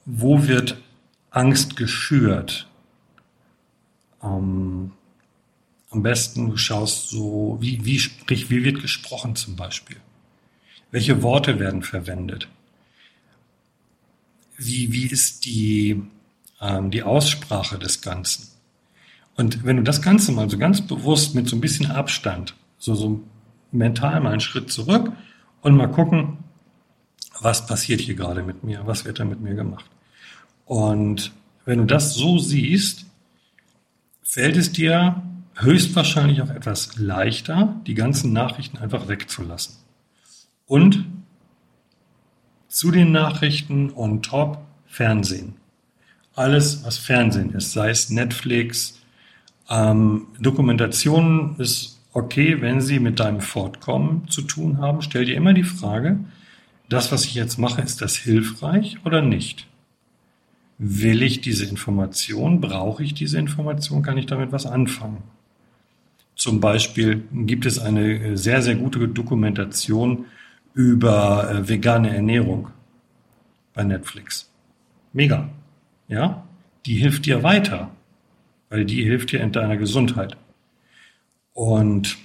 wo 0.05 0.49
wird 0.49 0.76
Angst 1.31 1.76
geschürt? 1.76 2.69
Ähm, 4.25 4.91
am 5.91 6.03
besten 6.03 6.50
du 6.50 6.57
schaust 6.57 7.11
so, 7.11 7.59
wie, 7.61 7.85
wie, 7.85 8.00
sprich, 8.00 8.50
wie 8.50 8.65
wird 8.65 8.81
gesprochen 8.81 9.37
zum 9.37 9.55
Beispiel? 9.55 9.99
Welche 10.91 11.23
Worte 11.23 11.61
werden 11.61 11.85
verwendet? 11.85 12.49
Wie, 14.57 14.93
wie 14.93 15.07
ist 15.07 15.45
die, 15.45 16.03
ähm, 16.61 16.91
die 16.91 17.05
Aussprache 17.05 17.79
des 17.79 18.00
Ganzen? 18.00 18.49
Und 19.37 19.65
wenn 19.65 19.76
du 19.76 19.85
das 19.85 20.03
Ganze 20.03 20.33
mal 20.33 20.50
so 20.50 20.59
ganz 20.59 20.85
bewusst 20.85 21.37
mit 21.37 21.49
so 21.49 21.55
ein 21.55 21.61
bisschen 21.61 21.87
Abstand, 21.87 22.57
so, 22.79 22.97
so 22.97 23.23
mental 23.71 24.21
mal 24.21 24.33
einen 24.33 24.41
Schritt 24.41 24.73
zurück 24.73 25.12
und 25.66 25.76
mal 25.76 25.88
gucken, 25.88 26.38
was 27.40 27.66
passiert 27.66 28.00
hier 28.00 28.14
gerade 28.14 28.44
mit 28.44 28.62
mir, 28.62 28.87
was 28.87 29.04
wird 29.04 29.18
da 29.18 29.25
mit 29.25 29.40
mir 29.40 29.56
gemacht. 29.56 29.90
Und 30.64 31.32
wenn 31.64 31.78
du 31.78 31.87
das 31.87 32.14
so 32.14 32.38
siehst, 32.38 33.04
fällt 34.23 34.56
es 34.56 34.70
dir 34.70 35.25
höchstwahrscheinlich 35.56 36.40
auch 36.40 36.50
etwas 36.50 36.99
leichter, 36.99 37.80
die 37.85 37.94
ganzen 37.94 38.32
Nachrichten 38.32 38.78
einfach 38.78 39.08
wegzulassen. 39.08 39.75
Und 40.66 41.04
zu 42.68 42.92
den 42.92 43.11
Nachrichten 43.11 43.92
on 43.92 44.23
top 44.23 44.58
Fernsehen. 44.87 45.56
Alles, 46.37 46.85
was 46.85 46.96
Fernsehen 46.96 47.52
ist, 47.54 47.73
sei 47.73 47.90
es 47.90 48.08
Netflix, 48.08 49.00
ähm, 49.68 50.28
Dokumentationen 50.38 51.56
ist 51.58 51.96
okay, 52.16 52.62
wenn 52.62 52.80
sie 52.80 52.99
mit 52.99 53.20
deinem 53.20 53.42
Fortkommen 53.42 54.26
zu 54.28 54.40
tun 54.40 54.78
haben. 54.78 55.02
Stell 55.02 55.26
dir 55.26 55.37
immer 55.37 55.52
die 55.52 55.64
Frage, 55.64 56.18
das, 56.88 57.12
was 57.12 57.26
ich 57.26 57.35
jetzt 57.35 57.58
mache, 57.58 57.82
ist 57.82 58.00
das 58.00 58.16
hilfreich 58.16 58.96
oder 59.04 59.20
nicht? 59.20 59.66
Will 60.78 61.23
ich 61.23 61.42
diese 61.42 61.66
Information? 61.66 62.62
Brauche 62.62 63.02
ich 63.02 63.12
diese 63.12 63.38
Information? 63.38 64.02
Kann 64.02 64.16
ich 64.16 64.25
damit 64.25 64.50
was 64.50 64.64
anfangen? 64.64 65.25
Zum 66.35 66.61
Beispiel 66.61 67.23
gibt 67.32 67.66
es 67.66 67.78
eine 67.78 68.37
sehr, 68.38 68.62
sehr 68.62 68.76
gute 68.76 69.08
Dokumentation 69.08 70.25
über 70.73 71.50
äh, 71.50 71.68
vegane 71.68 72.14
Ernährung 72.14 72.68
bei 73.75 73.85
Netflix. 73.85 74.50
Mega. 75.12 75.50
Ja? 76.08 76.46
Die 76.87 76.94
hilft 76.94 77.26
dir 77.26 77.42
weiter, 77.42 77.90
weil 78.70 78.87
die 78.87 79.02
hilft 79.02 79.32
dir 79.32 79.40
in 79.40 79.52
deiner 79.52 79.76
Gesundheit. 79.76 80.37
Und 81.57 82.19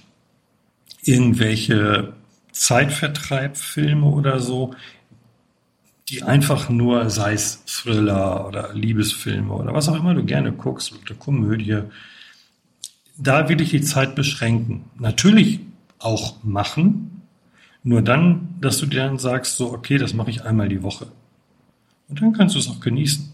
irgendwelche 1.04 2.12
Zeitvertreibfilme 2.52 4.04
oder 4.04 4.40
so, 4.40 4.74
die 6.10 6.22
einfach 6.22 6.68
nur, 6.68 7.08
sei 7.08 7.32
es 7.32 7.64
Thriller 7.64 8.46
oder 8.46 8.74
Liebesfilme 8.74 9.54
oder 9.54 9.72
was 9.72 9.88
auch 9.88 9.96
immer 9.96 10.12
du 10.12 10.22
gerne 10.22 10.52
guckst, 10.52 10.92
oder 10.92 11.14
Komödie, 11.14 11.80
da 13.16 13.48
will 13.48 13.62
ich 13.62 13.70
die 13.70 13.80
Zeit 13.80 14.14
beschränken. 14.14 14.84
Natürlich 14.98 15.60
auch 15.98 16.44
machen, 16.44 17.22
nur 17.82 18.02
dann, 18.02 18.56
dass 18.60 18.76
du 18.76 18.84
dir 18.84 19.04
dann 19.04 19.18
sagst, 19.18 19.56
so, 19.56 19.72
okay, 19.72 19.96
das 19.96 20.12
mache 20.12 20.28
ich 20.28 20.44
einmal 20.44 20.68
die 20.68 20.82
Woche. 20.82 21.06
Und 22.10 22.20
dann 22.20 22.34
kannst 22.34 22.54
du 22.54 22.58
es 22.58 22.68
auch 22.68 22.80
genießen. 22.80 23.32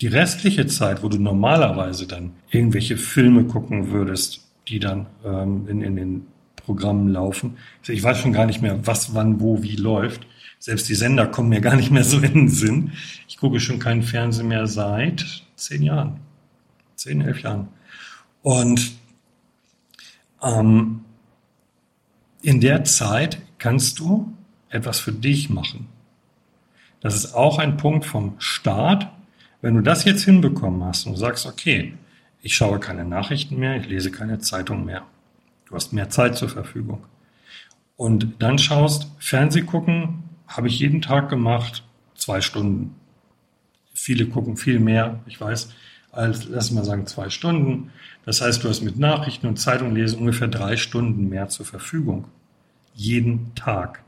Die 0.00 0.06
restliche 0.06 0.68
Zeit, 0.68 1.02
wo 1.02 1.08
du 1.08 1.18
normalerweise 1.18 2.06
dann 2.06 2.34
irgendwelche 2.48 2.96
Filme 2.96 3.42
gucken 3.42 3.90
würdest, 3.90 4.45
die 4.68 4.78
dann 4.78 5.06
ähm, 5.24 5.68
in, 5.68 5.82
in 5.82 5.96
den 5.96 6.26
Programmen 6.56 7.08
laufen. 7.08 7.56
Ich 7.86 8.02
weiß 8.02 8.18
schon 8.18 8.32
gar 8.32 8.46
nicht 8.46 8.60
mehr, 8.60 8.86
was, 8.86 9.14
wann, 9.14 9.40
wo, 9.40 9.62
wie 9.62 9.76
läuft. 9.76 10.26
Selbst 10.58 10.88
die 10.88 10.94
Sender 10.94 11.26
kommen 11.26 11.50
mir 11.50 11.60
gar 11.60 11.76
nicht 11.76 11.90
mehr 11.90 12.04
so 12.04 12.18
in 12.20 12.34
den 12.34 12.48
Sinn. 12.48 12.92
Ich 13.28 13.36
gucke 13.36 13.60
schon 13.60 13.78
keinen 13.78 14.02
Fernsehen 14.02 14.48
mehr 14.48 14.66
seit 14.66 15.24
zehn 15.54 15.82
Jahren. 15.82 16.20
Zehn, 16.96 17.20
elf 17.20 17.42
Jahren. 17.42 17.68
Und 18.42 18.92
ähm, 20.42 21.00
in 22.42 22.60
der 22.60 22.84
Zeit 22.84 23.38
kannst 23.58 23.98
du 23.98 24.32
etwas 24.68 24.98
für 24.98 25.12
dich 25.12 25.50
machen. 25.50 25.88
Das 27.00 27.14
ist 27.14 27.34
auch 27.34 27.58
ein 27.58 27.76
Punkt 27.76 28.04
vom 28.04 28.34
Staat. 28.38 29.12
Wenn 29.60 29.74
du 29.74 29.82
das 29.82 30.04
jetzt 30.04 30.24
hinbekommen 30.24 30.84
hast 30.84 31.06
und 31.06 31.16
sagst, 31.16 31.46
okay, 31.46 31.94
ich 32.46 32.54
schaue 32.54 32.78
keine 32.78 33.04
Nachrichten 33.04 33.56
mehr, 33.56 33.76
ich 33.76 33.88
lese 33.88 34.12
keine 34.12 34.38
Zeitung 34.38 34.84
mehr. 34.84 35.02
Du 35.64 35.74
hast 35.74 35.92
mehr 35.92 36.10
Zeit 36.10 36.36
zur 36.36 36.48
Verfügung. 36.48 37.04
Und 37.96 38.34
dann 38.38 38.56
schaust, 38.56 39.10
Fernseh 39.18 39.62
gucken 39.62 40.22
habe 40.46 40.68
ich 40.68 40.78
jeden 40.78 41.02
Tag 41.02 41.28
gemacht, 41.28 41.82
zwei 42.14 42.40
Stunden. 42.40 42.94
Viele 43.92 44.26
gucken 44.26 44.56
viel 44.56 44.78
mehr, 44.78 45.18
ich 45.26 45.40
weiß, 45.40 45.74
als, 46.12 46.46
lass 46.48 46.70
mal 46.70 46.84
sagen, 46.84 47.08
zwei 47.08 47.30
Stunden. 47.30 47.90
Das 48.24 48.40
heißt, 48.40 48.62
du 48.62 48.68
hast 48.68 48.82
mit 48.82 48.96
Nachrichten 48.96 49.48
und 49.48 49.56
Zeitung 49.56 49.92
lesen 49.92 50.20
ungefähr 50.20 50.46
drei 50.46 50.76
Stunden 50.76 51.28
mehr 51.28 51.48
zur 51.48 51.66
Verfügung. 51.66 52.28
Jeden 52.94 53.56
Tag. 53.56 54.04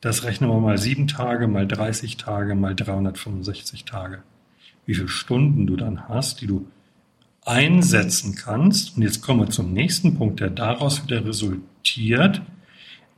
Das 0.00 0.22
rechnen 0.22 0.48
wir 0.48 0.60
mal 0.60 0.78
sieben 0.78 1.08
Tage, 1.08 1.48
mal 1.48 1.66
30 1.66 2.18
Tage, 2.18 2.54
mal 2.54 2.76
365 2.76 3.84
Tage. 3.84 4.22
Wie 4.86 4.94
viele 4.94 5.08
Stunden 5.08 5.66
du 5.66 5.74
dann 5.74 6.08
hast, 6.08 6.40
die 6.40 6.46
du 6.46 6.64
einsetzen 7.48 8.34
kannst. 8.34 8.96
Und 8.96 9.02
jetzt 9.02 9.22
kommen 9.22 9.40
wir 9.40 9.50
zum 9.50 9.72
nächsten 9.72 10.16
Punkt, 10.16 10.40
der 10.40 10.50
daraus 10.50 11.02
wieder 11.02 11.24
resultiert, 11.24 12.42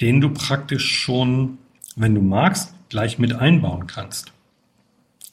den 0.01 0.21
du 0.21 0.31
praktisch 0.31 0.89
schon, 0.89 1.59
wenn 1.97 2.15
du 2.15 2.23
magst, 2.23 2.75
gleich 2.89 3.19
mit 3.19 3.33
einbauen 3.35 3.87
kannst. 3.87 4.33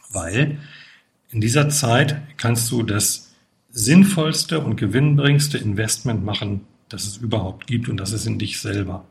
Weil 0.09 0.59
in 1.29 1.41
dieser 1.41 1.69
Zeit 1.69 2.21
kannst 2.37 2.71
du 2.71 2.83
das 2.83 3.35
sinnvollste 3.69 4.59
und 4.59 4.75
gewinnbringste 4.75 5.57
Investment 5.57 6.23
machen, 6.25 6.61
das 6.89 7.05
es 7.05 7.17
überhaupt 7.17 7.67
gibt 7.67 7.89
und 7.89 7.97
das 7.97 8.11
ist 8.11 8.25
in 8.25 8.39
dich 8.39 8.59
selber. 8.59 9.05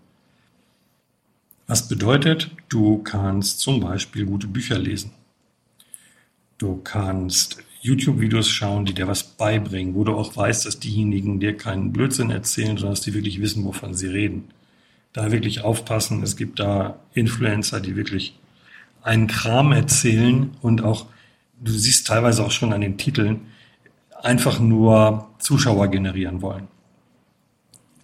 Was 1.67 1.89
bedeutet, 1.89 2.51
du 2.69 2.99
kannst 3.03 3.61
zum 3.61 3.81
Beispiel 3.81 4.25
gute 4.25 4.47
Bücher 4.47 4.79
lesen. 4.79 5.13
Du 6.59 6.81
kannst 6.83 7.59
YouTube-Videos 7.87 8.49
schauen, 8.49 8.85
die 8.85 8.95
dir 8.95 9.07
was 9.07 9.23
beibringen, 9.23 9.95
wo 9.95 10.03
du 10.03 10.13
auch 10.15 10.37
weißt, 10.37 10.67
dass 10.67 10.81
diejenigen 10.81 11.39
dir 11.39 11.57
keinen 11.57 11.93
Blödsinn 11.93 12.31
erzählen, 12.31 12.77
sondern 12.77 12.93
dass 12.93 13.01
die 13.03 13.15
wirklich 13.15 13.41
wissen, 13.41 13.65
wovon 13.65 13.95
sie 13.95 14.09
reden. 14.09 14.49
Da 15.13 15.31
wirklich 15.31 15.63
aufpassen. 15.63 16.23
Es 16.23 16.37
gibt 16.37 16.59
da 16.59 16.99
Influencer, 17.15 17.81
die 17.81 17.95
wirklich 17.95 18.39
einen 19.03 19.29
Kram 19.29 19.73
erzählen 19.73 20.51
und 20.63 20.83
auch 20.83 21.07
du 21.61 21.73
siehst 21.73 22.09
teilweise 22.09 22.45
auch 22.45 22.51
schon 22.51 22.73
an 22.73 22.81
den 22.81 22.99
Titeln, 22.99 23.43
einfach 24.21 24.59
nur 24.59 25.29
Zuschauer 25.39 25.89
generieren 25.89 26.43
wollen. 26.43 26.67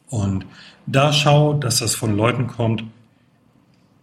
Und 0.08 0.46
da 0.86 1.12
schau, 1.12 1.54
dass 1.54 1.80
das 1.80 1.94
von 1.94 2.16
Leuten 2.16 2.46
kommt, 2.46 2.84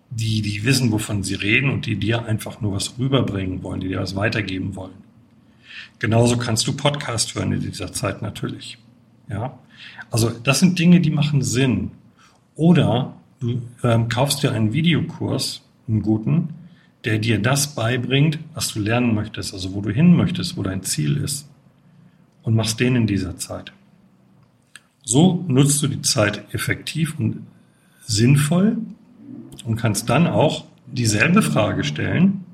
die, 0.09 0.41
die 0.41 0.63
wissen, 0.63 0.91
wovon 0.91 1.23
sie 1.23 1.35
reden 1.35 1.69
und 1.69 1.85
die 1.85 1.95
dir 1.95 2.25
einfach 2.25 2.61
nur 2.61 2.73
was 2.73 2.97
rüberbringen 2.97 3.63
wollen, 3.63 3.79
die 3.79 3.87
dir 3.87 4.01
was 4.01 4.15
weitergeben 4.15 4.75
wollen. 4.75 5.08
Genauso 5.99 6.37
kannst 6.37 6.65
du 6.65 6.73
Podcast 6.73 7.35
hören 7.35 7.51
in 7.51 7.59
dieser 7.59 7.91
Zeit 7.91 8.21
natürlich. 8.21 8.77
Ja, 9.29 9.59
also 10.09 10.29
das 10.29 10.59
sind 10.59 10.79
Dinge, 10.79 11.01
die 11.01 11.11
machen 11.11 11.41
Sinn. 11.41 11.91
Oder 12.55 13.13
du 13.39 13.61
ähm, 13.83 14.07
kaufst 14.07 14.41
dir 14.41 14.53
einen 14.53 14.71
Videokurs, 14.71 15.61
einen 15.87 16.01
guten, 16.01 16.49
der 17.03 17.19
dir 17.19 17.41
das 17.41 17.75
beibringt, 17.75 18.39
was 18.53 18.73
du 18.73 18.79
lernen 18.79 19.13
möchtest, 19.13 19.53
also 19.53 19.73
wo 19.73 19.81
du 19.81 19.91
hin 19.91 20.15
möchtest, 20.15 20.57
wo 20.57 20.63
dein 20.63 20.83
Ziel 20.83 21.17
ist. 21.17 21.49
Und 22.43 22.55
machst 22.55 22.79
den 22.79 22.95
in 22.95 23.05
dieser 23.05 23.37
Zeit. 23.37 23.73
So 25.03 25.43
nutzt 25.47 25.83
du 25.83 25.87
die 25.87 26.01
Zeit 26.01 26.53
effektiv 26.53 27.19
und 27.19 27.45
sinnvoll 28.05 28.77
und 29.65 29.75
kannst 29.75 30.09
dann 30.09 30.27
auch 30.27 30.65
dieselbe 30.87 31.41
Frage 31.41 31.83
stellen, 31.83 32.45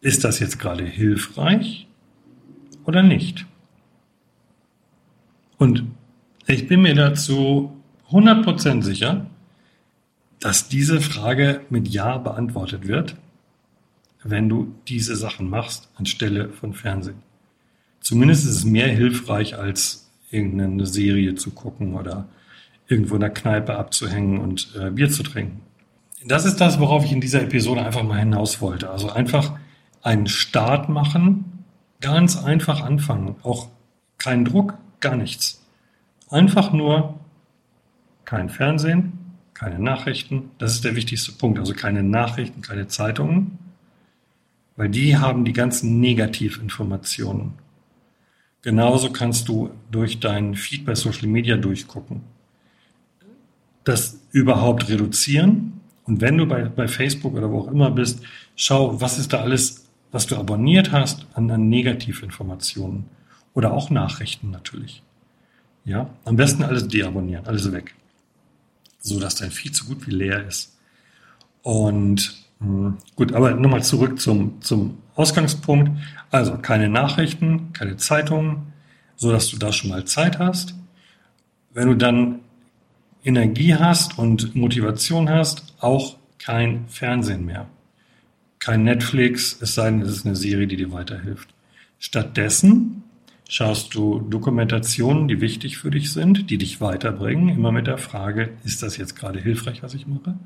ist 0.00 0.22
das 0.22 0.38
jetzt 0.38 0.58
gerade 0.58 0.84
hilfreich 0.84 1.86
oder 2.84 3.02
nicht? 3.02 3.46
Und 5.58 5.84
ich 6.46 6.68
bin 6.68 6.82
mir 6.82 6.94
dazu 6.94 7.72
100% 8.10 8.82
sicher, 8.82 9.26
dass 10.40 10.68
diese 10.68 11.00
Frage 11.00 11.62
mit 11.70 11.88
Ja 11.88 12.18
beantwortet 12.18 12.86
wird 12.86 13.16
wenn 14.24 14.48
du 14.48 14.74
diese 14.88 15.14
Sachen 15.14 15.48
machst 15.48 15.88
anstelle 15.96 16.48
von 16.48 16.72
Fernsehen. 16.72 17.22
Zumindest 18.00 18.44
ist 18.44 18.56
es 18.56 18.64
mehr 18.64 18.88
hilfreich, 18.88 19.56
als 19.56 20.10
irgendeine 20.30 20.86
Serie 20.86 21.36
zu 21.36 21.50
gucken 21.50 21.94
oder 21.94 22.26
irgendwo 22.88 23.14
in 23.14 23.20
der 23.20 23.30
Kneipe 23.30 23.76
abzuhängen 23.76 24.38
und 24.38 24.74
äh, 24.78 24.90
Bier 24.90 25.10
zu 25.10 25.22
trinken. 25.22 25.60
Das 26.26 26.44
ist 26.46 26.56
das, 26.56 26.80
worauf 26.80 27.04
ich 27.04 27.12
in 27.12 27.20
dieser 27.20 27.42
Episode 27.42 27.84
einfach 27.84 28.02
mal 28.02 28.18
hinaus 28.18 28.60
wollte. 28.60 28.90
Also 28.90 29.10
einfach 29.10 29.58
einen 30.02 30.26
Start 30.26 30.88
machen, 30.88 31.53
ganz 32.04 32.36
einfach 32.36 32.82
anfangen. 32.82 33.36
Auch 33.42 33.68
kein 34.18 34.44
Druck, 34.44 34.74
gar 35.00 35.16
nichts. 35.16 35.64
Einfach 36.28 36.70
nur 36.70 37.18
kein 38.26 38.50
Fernsehen, 38.50 39.14
keine 39.54 39.78
Nachrichten. 39.78 40.50
Das 40.58 40.74
ist 40.74 40.84
der 40.84 40.96
wichtigste 40.96 41.32
Punkt. 41.32 41.58
Also 41.58 41.72
keine 41.72 42.02
Nachrichten, 42.02 42.60
keine 42.60 42.88
Zeitungen, 42.88 43.58
weil 44.76 44.90
die 44.90 45.16
haben 45.16 45.46
die 45.46 45.54
ganzen 45.54 45.98
Negativinformationen. 46.00 47.54
Genauso 48.60 49.10
kannst 49.10 49.48
du 49.48 49.70
durch 49.90 50.20
deinen 50.20 50.56
Feed 50.56 50.84
bei 50.84 50.94
Social 50.94 51.28
Media 51.28 51.56
durchgucken. 51.56 52.20
Das 53.84 54.20
überhaupt 54.30 54.90
reduzieren. 54.90 55.80
Und 56.04 56.20
wenn 56.20 56.36
du 56.36 56.44
bei, 56.44 56.64
bei 56.64 56.86
Facebook 56.86 57.34
oder 57.34 57.50
wo 57.50 57.60
auch 57.60 57.68
immer 57.68 57.90
bist, 57.90 58.20
schau, 58.56 59.00
was 59.00 59.18
ist 59.18 59.32
da 59.32 59.40
alles, 59.40 59.83
was 60.14 60.28
du 60.28 60.36
abonniert 60.36 60.92
hast 60.92 61.26
an, 61.34 61.68
Negativinformationen. 61.68 63.06
Oder 63.52 63.72
auch 63.72 63.90
Nachrichten 63.90 64.52
natürlich. 64.52 65.02
Ja, 65.84 66.08
am 66.24 66.36
besten 66.36 66.62
alles 66.62 66.86
deabonnieren, 66.86 67.46
alles 67.46 67.70
weg. 67.72 67.94
So 69.00 69.18
dass 69.18 69.34
dein 69.34 69.50
Feed 69.50 69.74
so 69.74 69.86
gut 69.86 70.06
wie 70.06 70.12
leer 70.12 70.46
ist. 70.46 70.76
Und 71.62 72.32
hm, 72.60 72.96
gut, 73.16 73.32
aber 73.32 73.54
nochmal 73.54 73.82
zurück 73.82 74.20
zum, 74.20 74.62
zum 74.62 74.98
Ausgangspunkt. 75.16 75.90
Also 76.30 76.58
keine 76.58 76.88
Nachrichten, 76.88 77.72
keine 77.72 77.96
Zeitungen, 77.96 78.72
so 79.16 79.32
dass 79.32 79.48
du 79.48 79.56
da 79.56 79.72
schon 79.72 79.90
mal 79.90 80.04
Zeit 80.04 80.38
hast. 80.38 80.74
Wenn 81.72 81.88
du 81.88 81.96
dann 81.96 82.38
Energie 83.24 83.74
hast 83.74 84.16
und 84.16 84.54
Motivation 84.54 85.28
hast, 85.28 85.74
auch 85.80 86.16
kein 86.38 86.86
Fernsehen 86.88 87.44
mehr. 87.44 87.66
Kein 88.64 88.84
Netflix, 88.84 89.58
es 89.60 89.74
sei 89.74 89.90
denn, 89.90 90.00
es 90.00 90.08
ist 90.08 90.24
eine 90.24 90.36
Serie, 90.36 90.66
die 90.66 90.76
dir 90.76 90.90
weiterhilft. 90.90 91.50
Stattdessen 91.98 93.02
schaust 93.46 93.94
du 93.94 94.20
Dokumentationen, 94.20 95.28
die 95.28 95.42
wichtig 95.42 95.76
für 95.76 95.90
dich 95.90 96.10
sind, 96.10 96.48
die 96.48 96.56
dich 96.56 96.80
weiterbringen, 96.80 97.50
immer 97.50 97.72
mit 97.72 97.86
der 97.86 97.98
Frage, 97.98 98.52
ist 98.64 98.82
das 98.82 98.96
jetzt 98.96 99.16
gerade 99.16 99.38
hilfreich, 99.38 99.82
was 99.82 99.92
ich 99.92 100.06
mache? 100.06 100.38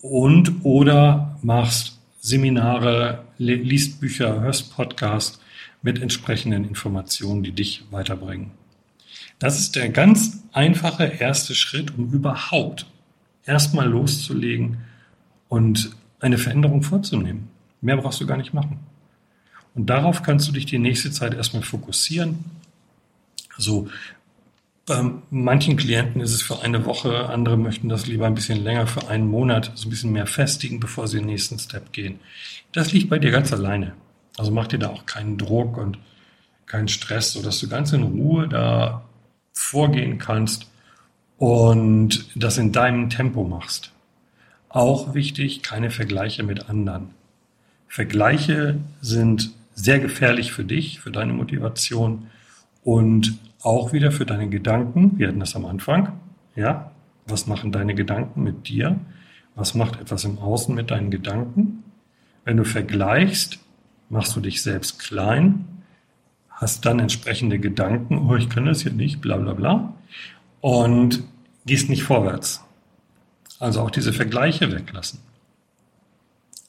Und 0.00 0.64
oder 0.64 1.40
machst 1.42 1.98
Seminare, 2.20 3.24
liest 3.36 4.00
Bücher, 4.00 4.40
hörst 4.40 4.72
Podcasts 4.72 5.40
mit 5.82 6.00
entsprechenden 6.00 6.64
Informationen, 6.64 7.42
die 7.42 7.50
dich 7.50 7.82
weiterbringen. 7.90 8.52
Das 9.40 9.58
ist 9.58 9.74
der 9.74 9.88
ganz 9.88 10.44
einfache 10.52 11.02
erste 11.02 11.56
Schritt, 11.56 11.98
um 11.98 12.12
überhaupt 12.12 12.86
erstmal 13.44 13.88
loszulegen 13.88 14.78
und 15.48 15.96
eine 16.20 16.38
Veränderung 16.38 16.82
vorzunehmen. 16.82 17.48
Mehr 17.80 17.96
brauchst 17.96 18.20
du 18.20 18.26
gar 18.26 18.36
nicht 18.36 18.54
machen. 18.54 18.78
Und 19.74 19.86
darauf 19.86 20.22
kannst 20.22 20.48
du 20.48 20.52
dich 20.52 20.66
die 20.66 20.78
nächste 20.78 21.10
Zeit 21.10 21.34
erstmal 21.34 21.62
fokussieren. 21.62 22.44
Also 23.56 23.88
bei 24.86 25.04
manchen 25.30 25.76
Klienten 25.76 26.20
ist 26.20 26.34
es 26.34 26.42
für 26.42 26.62
eine 26.62 26.84
Woche, 26.84 27.28
andere 27.28 27.56
möchten 27.56 27.88
das 27.88 28.06
lieber 28.06 28.26
ein 28.26 28.34
bisschen 28.34 28.64
länger, 28.64 28.86
für 28.86 29.08
einen 29.08 29.28
Monat, 29.28 29.70
so 29.74 29.86
ein 29.86 29.90
bisschen 29.90 30.12
mehr 30.12 30.26
festigen, 30.26 30.80
bevor 30.80 31.06
sie 31.06 31.18
den 31.18 31.26
nächsten 31.26 31.58
Step 31.58 31.92
gehen. 31.92 32.18
Das 32.72 32.92
liegt 32.92 33.08
bei 33.08 33.18
dir 33.18 33.30
ganz 33.30 33.52
alleine. 33.52 33.92
Also 34.36 34.50
mach 34.50 34.66
dir 34.66 34.78
da 34.78 34.88
auch 34.88 35.06
keinen 35.06 35.38
Druck 35.38 35.76
und 35.76 35.98
keinen 36.66 36.88
Stress, 36.88 37.34
sodass 37.34 37.60
du 37.60 37.68
ganz 37.68 37.92
in 37.92 38.02
Ruhe 38.02 38.48
da 38.48 39.02
vorgehen 39.52 40.18
kannst 40.18 40.66
und 41.38 42.26
das 42.34 42.58
in 42.58 42.72
deinem 42.72 43.10
Tempo 43.10 43.44
machst. 43.44 43.92
Auch 44.70 45.14
wichtig, 45.14 45.62
keine 45.62 45.90
Vergleiche 45.90 46.44
mit 46.44 46.70
anderen. 46.70 47.10
Vergleiche 47.88 48.78
sind 49.00 49.50
sehr 49.74 49.98
gefährlich 49.98 50.52
für 50.52 50.64
dich, 50.64 51.00
für 51.00 51.10
deine 51.10 51.32
Motivation 51.32 52.28
und 52.84 53.36
auch 53.62 53.92
wieder 53.92 54.12
für 54.12 54.24
deine 54.24 54.48
Gedanken. 54.48 55.18
Wir 55.18 55.28
hatten 55.28 55.40
das 55.40 55.56
am 55.56 55.66
Anfang. 55.66 56.12
Ja, 56.54 56.92
was 57.26 57.48
machen 57.48 57.72
deine 57.72 57.96
Gedanken 57.96 58.44
mit 58.44 58.68
dir? 58.68 58.96
Was 59.56 59.74
macht 59.74 60.00
etwas 60.00 60.22
im 60.24 60.38
Außen 60.38 60.72
mit 60.72 60.92
deinen 60.92 61.10
Gedanken? 61.10 61.82
Wenn 62.44 62.56
du 62.56 62.64
vergleichst, 62.64 63.58
machst 64.08 64.36
du 64.36 64.40
dich 64.40 64.62
selbst 64.62 65.00
klein, 65.00 65.64
hast 66.48 66.86
dann 66.86 67.00
entsprechende 67.00 67.58
Gedanken, 67.58 68.18
oh, 68.18 68.36
ich 68.36 68.48
kann 68.48 68.66
das 68.66 68.82
hier 68.82 68.92
nicht, 68.92 69.20
bla 69.20 69.36
bla 69.36 69.54
bla, 69.54 69.94
und 70.60 71.24
gehst 71.66 71.88
nicht 71.88 72.04
vorwärts. 72.04 72.64
Also 73.60 73.80
auch 73.80 73.90
diese 73.90 74.12
Vergleiche 74.12 74.72
weglassen. 74.72 75.20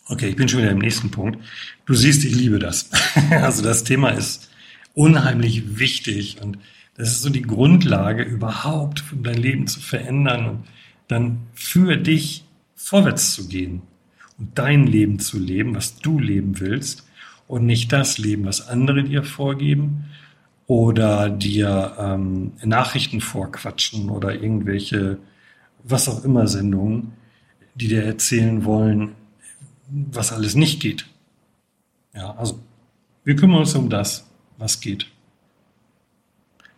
Okay, 0.05 0.27
ich 0.27 0.35
bin 0.35 0.47
schon 0.47 0.59
wieder 0.59 0.71
im 0.71 0.79
nächsten 0.79 1.09
Punkt. 1.09 1.39
Du 1.85 1.95
siehst, 1.95 2.23
ich 2.23 2.35
liebe 2.35 2.59
das. 2.59 2.89
also 3.31 3.63
das 3.63 3.83
Thema 3.83 4.09
ist 4.09 4.51
unheimlich 4.93 5.79
wichtig 5.79 6.41
und 6.41 6.59
das 6.95 7.09
ist 7.09 7.21
so 7.21 7.29
die 7.29 7.41
Grundlage 7.41 8.23
überhaupt, 8.23 9.03
um 9.11 9.23
dein 9.23 9.37
Leben 9.37 9.67
zu 9.67 9.79
verändern 9.79 10.45
und 10.45 10.67
dann 11.07 11.39
für 11.53 11.97
dich 11.97 12.43
vorwärts 12.75 13.33
zu 13.33 13.47
gehen 13.47 13.81
und 14.37 14.57
dein 14.57 14.85
Leben 14.85 15.19
zu 15.19 15.39
leben, 15.39 15.75
was 15.75 15.97
du 15.97 16.19
leben 16.19 16.59
willst 16.59 17.07
und 17.47 17.65
nicht 17.65 17.91
das 17.91 18.17
Leben, 18.17 18.45
was 18.45 18.67
andere 18.67 19.03
dir 19.03 19.23
vorgeben 19.23 20.05
oder 20.67 21.29
dir 21.29 21.95
ähm, 21.99 22.53
Nachrichten 22.63 23.21
vorquatschen 23.21 24.09
oder 24.09 24.33
irgendwelche, 24.33 25.17
was 25.83 26.07
auch 26.07 26.23
immer 26.23 26.47
Sendungen, 26.47 27.13
die 27.75 27.87
dir 27.87 28.03
erzählen 28.03 28.65
wollen, 28.65 29.15
was 29.89 30.31
alles 30.31 30.55
nicht 30.55 30.81
geht. 30.81 31.07
Ja, 32.13 32.35
also 32.35 32.59
wir 33.23 33.35
kümmern 33.35 33.59
uns 33.59 33.75
um 33.75 33.89
das, 33.89 34.27
was 34.57 34.79
geht. 34.79 35.07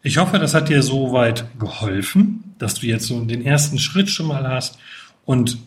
Ich 0.02 0.18
hoffe, 0.18 0.38
das 0.38 0.54
hat 0.54 0.70
dir 0.70 0.84
soweit 0.84 1.46
geholfen, 1.58 2.56
dass 2.58 2.76
du 2.76 2.88
jetzt 2.88 3.08
so 3.08 3.24
den 3.24 3.46
ersten 3.46 3.80
Schritt 3.80 4.10
schon 4.10 4.28
mal 4.28 4.48
hast 4.48 4.78
und 5.26 5.58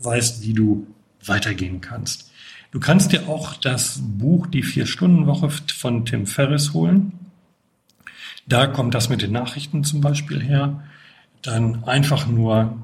weißt, 0.00 0.42
wie 0.42 0.54
du 0.54 0.86
weitergehen 1.24 1.80
kannst. 1.80 2.30
Du 2.70 2.80
kannst 2.80 3.12
dir 3.12 3.28
auch 3.28 3.54
das 3.54 4.00
Buch 4.02 4.46
Die 4.46 4.62
Vier-Stunden-Woche 4.62 5.50
von 5.50 6.06
Tim 6.06 6.26
Ferriss 6.26 6.72
holen. 6.72 7.12
Da 8.46 8.66
kommt 8.66 8.94
das 8.94 9.10
mit 9.10 9.20
den 9.20 9.32
Nachrichten 9.32 9.84
zum 9.84 10.00
Beispiel 10.00 10.42
her. 10.42 10.82
Dann 11.42 11.84
einfach 11.84 12.26
nur 12.26 12.76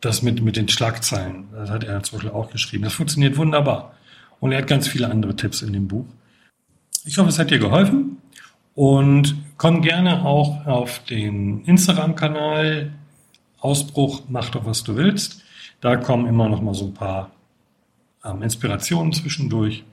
das 0.00 0.22
mit, 0.22 0.42
mit 0.42 0.56
den 0.56 0.68
Schlagzeilen, 0.68 1.48
das 1.52 1.70
hat 1.70 1.84
er 1.84 2.02
zum 2.02 2.18
Beispiel 2.18 2.34
auch 2.34 2.50
geschrieben. 2.50 2.84
Das 2.84 2.94
funktioniert 2.94 3.36
wunderbar. 3.36 3.94
Und 4.40 4.52
er 4.52 4.58
hat 4.58 4.66
ganz 4.66 4.86
viele 4.88 5.10
andere 5.10 5.34
Tipps 5.34 5.62
in 5.62 5.72
dem 5.72 5.88
Buch. 5.88 6.06
Ich 7.04 7.18
hoffe, 7.18 7.28
es 7.28 7.38
hat 7.38 7.50
dir 7.50 7.58
geholfen. 7.58 8.18
Und 8.74 9.34
komm 9.56 9.82
gerne 9.82 10.24
auch 10.24 10.64
auf 10.66 11.04
den 11.04 11.64
Instagram-Kanal 11.64 12.92
Ausbruch, 13.60 14.22
mach 14.28 14.50
doch 14.50 14.64
was 14.64 14.84
du 14.84 14.94
willst. 14.94 15.42
Da 15.80 15.96
kommen 15.96 16.26
immer 16.26 16.48
noch 16.48 16.62
mal 16.62 16.74
so 16.74 16.86
ein 16.86 16.94
paar 16.94 17.32
ähm, 18.24 18.42
Inspirationen 18.42 19.12
zwischendurch. 19.12 19.84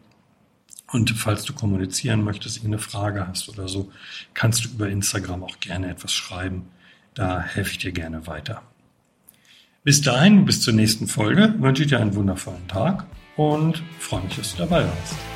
Und 0.91 1.09
falls 1.11 1.43
du 1.43 1.53
kommunizieren 1.53 2.23
möchtest, 2.23 2.63
eine 2.63 2.77
Frage 2.77 3.27
hast 3.27 3.49
oder 3.49 3.67
so, 3.67 3.91
kannst 4.35 4.63
du 4.65 4.69
über 4.69 4.87
Instagram 4.87 5.43
auch 5.43 5.59
gerne 5.59 5.89
etwas 5.89 6.13
schreiben. 6.13 6.67
Da 7.15 7.41
helfe 7.41 7.71
ich 7.71 7.77
dir 7.79 7.91
gerne 7.91 8.27
weiter. 8.27 8.61
Bis 9.83 10.01
dahin, 10.01 10.45
bis 10.45 10.61
zur 10.61 10.73
nächsten 10.73 11.07
Folge, 11.07 11.55
wünsche 11.59 11.83
ich 11.83 11.89
dir 11.89 11.99
einen 11.99 12.15
wundervollen 12.15 12.67
Tag 12.67 13.05
und 13.37 13.81
freue 13.99 14.23
mich, 14.23 14.35
dass 14.35 14.51
du 14.51 14.59
dabei 14.59 14.83
warst. 14.83 15.34